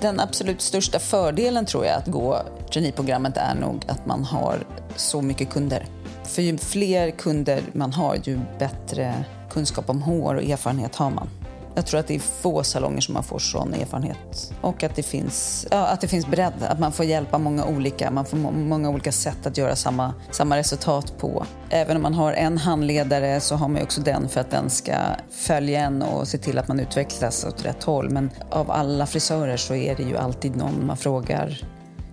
Den 0.00 0.20
absolut 0.20 0.60
största 0.60 0.98
fördelen 0.98 1.66
tror 1.66 1.86
jag 1.86 1.94
att 1.94 2.06
gå 2.06 2.42
traineeprogrammet 2.72 3.36
är 3.36 3.54
nog 3.54 3.84
att 3.88 4.06
man 4.06 4.24
har 4.24 4.66
så 4.96 5.22
mycket 5.22 5.50
kunder. 5.50 5.86
För 6.26 6.42
ju 6.42 6.58
fler 6.58 7.10
kunder 7.10 7.62
man 7.72 7.92
har, 7.92 8.16
ju 8.24 8.40
bättre 8.58 9.24
kunskap 9.50 9.90
om 9.90 10.02
hår 10.02 10.34
och 10.34 10.42
erfarenhet 10.42 10.96
har 10.96 11.10
man. 11.10 11.28
Jag 11.76 11.86
tror 11.86 12.00
att 12.00 12.06
det 12.06 12.14
är 12.14 12.18
få 12.18 12.62
salonger 12.62 13.00
som 13.00 13.14
man 13.14 13.22
får 13.22 13.38
sån 13.38 13.74
erfarenhet. 13.74 14.52
Och 14.60 14.82
att 14.82 14.96
det 14.96 15.02
finns, 15.02 15.66
ja, 15.70 15.86
att 15.86 16.00
det 16.00 16.08
finns 16.08 16.26
bredd, 16.26 16.52
att 16.68 16.78
man 16.78 16.92
får 16.92 17.04
hjälpa 17.04 17.38
många 17.38 17.64
olika, 17.64 18.10
man 18.10 18.24
får 18.24 18.36
många 18.52 18.90
olika 18.90 19.12
sätt 19.12 19.46
att 19.46 19.56
göra 19.56 19.76
samma, 19.76 20.14
samma 20.30 20.56
resultat 20.56 21.18
på. 21.18 21.46
Även 21.70 21.96
om 21.96 22.02
man 22.02 22.14
har 22.14 22.32
en 22.32 22.58
handledare 22.58 23.40
så 23.40 23.54
har 23.54 23.68
man 23.68 23.82
också 23.82 24.00
den 24.00 24.28
för 24.28 24.40
att 24.40 24.50
den 24.50 24.70
ska 24.70 24.94
följa 25.30 25.80
en 25.80 26.02
och 26.02 26.28
se 26.28 26.38
till 26.38 26.58
att 26.58 26.68
man 26.68 26.80
utvecklas 26.80 27.44
åt 27.44 27.64
rätt 27.64 27.84
håll. 27.84 28.10
Men 28.10 28.30
av 28.50 28.70
alla 28.70 29.06
frisörer 29.06 29.56
så 29.56 29.74
är 29.74 29.96
det 29.96 30.02
ju 30.02 30.16
alltid 30.16 30.56
någon 30.56 30.86
man 30.86 30.96
frågar 30.96 31.60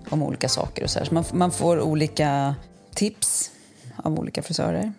om 0.09 0.23
olika 0.23 0.49
saker 0.49 0.83
och 0.83 0.89
så, 0.89 1.05
så 1.05 1.13
man, 1.13 1.23
man 1.31 1.51
får 1.51 1.81
olika 1.81 2.55
tips 2.95 3.52
av 3.95 4.19
olika 4.19 4.41
frisörer. 4.41 4.93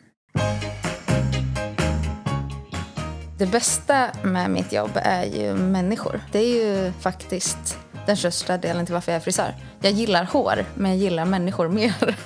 Det 3.39 3.47
bästa 3.47 4.11
med 4.23 4.51
mitt 4.51 4.73
jobb 4.73 4.91
är 4.95 5.25
ju 5.25 5.55
människor. 5.55 6.21
Det 6.33 6.39
är 6.39 6.65
ju 6.65 6.93
faktiskt 6.93 7.79
den 8.07 8.17
största 8.17 8.59
delen 8.59 8.87
till 8.87 8.95
varför 8.95 9.13
jag 9.13 9.17
är 9.17 9.21
frisör. 9.21 9.55
Jag 9.81 9.93
gillar 9.93 10.25
hår, 10.25 10.65
men 10.75 10.91
jag 10.91 10.99
gillar 11.01 11.25
människor 11.25 11.69
mer. 11.69 12.17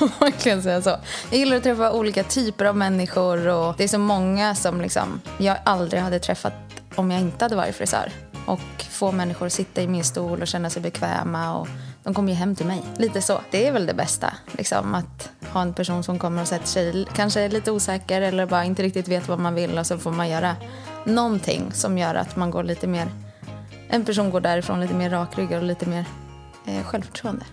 man 0.20 0.32
kan 0.32 0.62
säga 0.62 0.82
så. 0.82 0.96
Jag 1.30 1.38
gillar 1.38 1.56
att 1.56 1.62
träffa 1.62 1.92
olika 1.92 2.24
typer 2.24 2.64
av 2.64 2.76
människor 2.76 3.48
och 3.48 3.74
det 3.76 3.84
är 3.84 3.88
så 3.88 3.98
många 3.98 4.54
som 4.54 4.80
liksom 4.80 5.20
jag 5.38 5.56
aldrig 5.64 6.02
hade 6.02 6.18
träffat 6.18 6.52
om 6.94 7.10
jag 7.10 7.20
inte 7.20 7.44
hade 7.44 7.56
varit 7.56 7.74
frisör. 7.74 8.12
Och 8.46 8.84
få 8.90 9.12
människor 9.12 9.46
att 9.46 9.52
sitta 9.52 9.82
i 9.82 9.88
min 9.88 10.04
stol 10.04 10.42
och 10.42 10.48
känna 10.48 10.70
sig 10.70 10.82
bekväma 10.82 11.54
och 11.58 11.68
de 12.02 12.14
kommer 12.14 12.32
ju 12.32 12.34
hem 12.34 12.56
till 12.56 12.66
mig. 12.66 12.82
Lite 12.96 13.22
så. 13.22 13.40
Det 13.50 13.68
är 13.68 13.72
väl 13.72 13.86
det 13.86 13.94
bästa. 13.94 14.32
Liksom, 14.52 14.94
att 14.94 15.30
ha 15.52 15.62
en 15.62 15.74
person 15.74 16.02
som 16.02 16.18
kommer 16.18 16.42
och 16.42 16.48
sätter 16.48 16.66
sig, 16.66 17.06
kanske 17.14 17.40
är 17.40 17.48
lite 17.48 17.70
osäker 17.70 18.22
eller 18.22 18.46
bara 18.46 18.64
inte 18.64 18.82
riktigt 18.82 19.08
vet 19.08 19.28
vad 19.28 19.38
man 19.38 19.54
vill 19.54 19.78
och 19.78 19.86
så 19.86 19.98
får 19.98 20.10
man 20.12 20.28
göra 20.28 20.56
någonting 21.04 21.72
som 21.72 21.98
gör 21.98 22.14
att 22.14 22.36
man 22.36 22.50
går 22.50 22.62
lite 22.62 22.86
mer, 22.86 23.08
en 23.88 24.04
person 24.04 24.30
går 24.30 24.40
därifrån 24.40 24.80
lite 24.80 24.94
mer 24.94 25.10
rakryggad 25.10 25.58
och 25.58 25.66
lite 25.66 25.86
mer 25.88 26.04
eh, 26.66 26.84
självförtroende. 26.84 27.44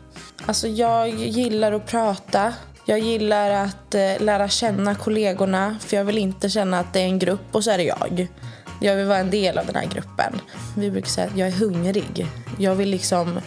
Alltså 0.45 0.67
jag 0.67 1.09
gillar 1.09 1.71
att 1.71 1.85
prata. 1.87 2.53
Jag 2.85 2.99
gillar 2.99 3.51
att 3.51 3.95
eh, 3.95 4.19
lära 4.19 4.49
känna 4.49 4.95
kollegorna 4.95 5.75
för 5.79 5.97
jag 5.97 6.03
vill 6.03 6.17
inte 6.17 6.49
känna 6.49 6.79
att 6.79 6.93
det 6.93 6.99
är 6.99 7.05
en 7.05 7.19
grupp 7.19 7.55
och 7.55 7.63
så 7.63 7.71
är 7.71 7.77
det 7.77 7.83
jag. 7.83 8.27
Jag 8.81 8.95
vill 8.95 9.05
vara 9.05 9.17
en 9.17 9.29
del 9.29 9.57
av 9.57 9.65
den 9.65 9.75
här 9.75 9.85
gruppen. 9.85 10.41
Vi 10.77 10.91
brukar 10.91 11.09
säga 11.09 11.27
att 11.27 11.37
jag 11.37 11.47
är 11.47 11.51
hungrig. 11.51 12.27
Jag 12.57 12.75
vill 12.75 12.89
liksom 12.89 13.39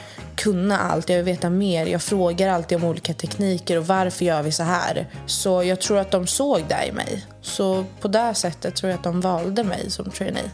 kunna 0.43 0.79
allt, 0.79 1.09
jag 1.09 1.17
vill 1.17 1.25
veta 1.25 1.51
mer. 1.51 1.87
Jag 1.87 2.03
frågar 2.03 2.49
alltid 2.49 2.79
om 2.79 2.85
olika 2.85 3.15
tekniker 3.15 3.79
och 3.79 3.87
varför 3.87 4.25
gör 4.25 4.43
vi 4.43 4.53
så 4.53 4.63
här. 4.63 5.07
Så 5.27 5.63
jag 5.63 5.81
tror 5.81 5.99
att 5.99 6.11
de 6.11 6.27
såg 6.27 6.61
det 6.69 6.87
i 6.87 6.93
mig. 6.93 7.27
Så 7.41 7.85
på 8.01 8.09
det 8.09 8.35
sättet 8.35 8.77
tror 8.77 8.91
jag 8.91 8.99
att 8.99 9.05
de 9.05 9.21
valde 9.21 9.65
mig 9.65 9.91
som 9.91 10.11
trainee. 10.11 10.51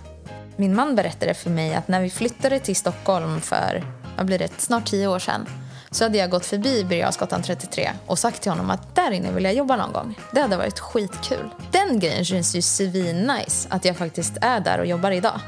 Min 0.57 0.75
man 0.75 0.97
berättade 0.97 1.35
för 1.35 1.51
mig 1.51 1.75
att 1.75 1.89
när 1.89 2.01
vi 2.01 2.11
flyttade 2.11 2.59
till 2.59 2.77
Stockholm 2.77 3.41
för, 3.41 3.85
vad 4.17 4.27
blir 4.27 4.39
det, 4.39 4.61
snart 4.61 4.91
tio 4.91 5.07
år 5.07 5.19
sedan 5.19 5.47
så 5.91 6.05
hade 6.05 6.19
jag 6.19 6.31
gått 6.31 6.47
förbi 6.47 6.85
Birger 6.85 7.43
33 7.43 7.91
och 8.07 8.19
sagt 8.19 8.43
till 8.43 8.53
honom 8.53 8.71
att 8.71 8.95
där 8.95 9.11
inne 9.11 9.33
vill 9.33 9.45
jag 9.45 9.55
jobba 9.55 9.77
någon 9.77 9.93
gång. 9.93 10.19
Det 10.33 10.41
hade 10.41 10.57
varit 10.57 10.79
skitkul. 10.79 11.49
Den 11.73 12.01
grejen 12.01 12.25
känns 12.25 12.55
ju 12.55 12.63
svinnice, 12.63 13.69
att 13.71 13.85
jag 13.85 13.97
faktiskt 13.97 14.37
är 14.41 14.61
där 14.61 14.79
och 14.79 14.87
jobbar 14.87 15.11
idag, 15.11 15.41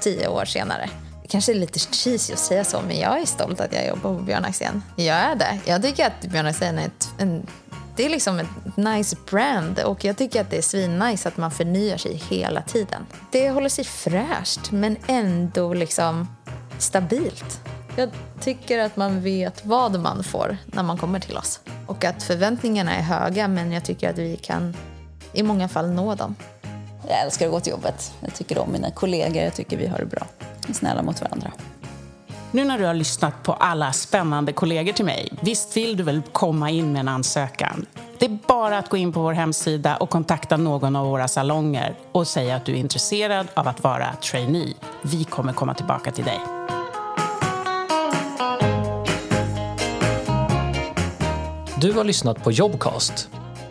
tio 0.00 0.28
år 0.28 0.44
senare. 0.44 0.90
Det 1.26 1.30
kanske 1.30 1.52
är 1.52 1.56
lite 1.56 1.78
cheesy 1.78 2.32
att 2.32 2.38
säga 2.38 2.64
så, 2.64 2.80
men 2.86 2.98
jag 2.98 3.20
är 3.20 3.26
stolt 3.26 3.60
att 3.60 3.72
jag 3.72 3.86
jobbar 3.86 4.14
på 4.14 4.22
Björn 4.22 4.44
Axén. 4.44 4.82
Jag 4.96 5.16
är 5.16 5.34
det. 5.34 5.58
Jag 5.64 5.82
tycker 5.82 6.06
att 6.06 6.20
Björn 6.20 6.46
Axén 6.46 6.78
är 6.78 6.86
ett, 6.86 7.08
en, 7.18 7.46
det 7.96 8.04
är 8.04 8.08
liksom 8.08 8.38
ett 8.38 8.76
nice 8.76 9.16
brand 9.30 9.78
och 9.78 10.04
jag 10.04 10.16
tycker 10.16 10.40
att 10.40 10.50
det 10.50 10.58
är 10.58 10.62
svinnice 10.62 11.28
att 11.28 11.36
man 11.36 11.50
förnyar 11.50 11.96
sig 11.96 12.22
hela 12.30 12.62
tiden. 12.62 13.06
Det 13.32 13.50
håller 13.50 13.68
sig 13.68 13.84
fräscht, 13.84 14.70
men 14.70 14.96
ändå 15.06 15.74
liksom 15.74 16.28
stabilt. 16.78 17.60
Jag 17.96 18.10
tycker 18.40 18.78
att 18.78 18.96
man 18.96 19.22
vet 19.22 19.64
vad 19.64 20.00
man 20.00 20.24
får 20.24 20.56
när 20.66 20.82
man 20.82 20.98
kommer 20.98 21.20
till 21.20 21.36
oss. 21.36 21.60
Och 21.86 22.04
att 22.04 22.22
förväntningarna 22.22 22.94
är 22.94 23.02
höga, 23.02 23.48
men 23.48 23.72
jag 23.72 23.84
tycker 23.84 24.10
att 24.10 24.18
vi 24.18 24.36
kan 24.36 24.76
i 25.32 25.42
många 25.42 25.68
fall 25.68 25.90
nå 25.90 26.14
dem. 26.14 26.34
Jag 27.08 27.24
älskar 27.24 27.46
att 27.46 27.52
gå 27.52 27.60
till 27.60 27.70
jobbet. 27.70 28.12
Jag 28.20 28.34
tycker 28.34 28.58
om 28.58 28.72
mina 28.72 28.90
kollegor. 28.90 29.42
Jag 29.42 29.54
tycker 29.54 29.76
vi 29.76 29.86
har 29.86 29.98
det 29.98 30.06
bra. 30.06 30.26
Snälla 30.72 31.02
mot 31.02 31.20
varandra. 31.20 31.52
Nu 32.50 32.64
när 32.64 32.78
du 32.78 32.84
har 32.84 32.94
lyssnat 32.94 33.42
på 33.42 33.52
alla 33.52 33.92
spännande 33.92 34.52
kollegor 34.52 34.92
till 34.92 35.04
mig, 35.04 35.32
visst 35.40 35.76
vill 35.76 35.96
du 35.96 36.02
väl 36.02 36.22
komma 36.32 36.70
in 36.70 36.92
med 36.92 37.00
en 37.00 37.08
ansökan? 37.08 37.86
Det 38.18 38.24
är 38.24 38.38
bara 38.46 38.78
att 38.78 38.88
gå 38.88 38.96
in 38.96 39.12
på 39.12 39.20
vår 39.20 39.32
hemsida 39.32 39.96
och 39.96 40.10
kontakta 40.10 40.56
någon 40.56 40.96
av 40.96 41.06
våra 41.06 41.28
salonger 41.28 41.94
och 42.12 42.26
säga 42.26 42.56
att 42.56 42.64
du 42.64 42.72
är 42.72 42.76
intresserad 42.76 43.46
av 43.54 43.68
att 43.68 43.82
vara 43.82 44.14
trainee. 44.14 44.74
Vi 45.02 45.24
kommer 45.24 45.52
komma 45.52 45.74
tillbaka 45.74 46.10
till 46.10 46.24
dig. 46.24 46.40
Du 51.80 51.92
har 51.92 52.04
lyssnat 52.04 52.44
på 52.44 52.52
Jobcast. 52.52 53.28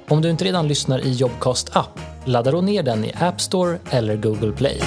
Om 0.08 0.22
du 0.22 0.30
inte 0.30 0.46
redan 0.46 0.68
lyssnar 0.68 1.00
i 1.00 1.12
Jobcast 1.12 1.76
app, 1.76 2.00
ladda 2.26 2.52
då 2.52 2.62
ner 2.62 2.84
den 2.84 3.06
i 3.06 3.14
App 3.20 3.42
Store 3.42 3.80
eller 3.90 4.16
Google 4.16 4.52
Play. 4.52 4.82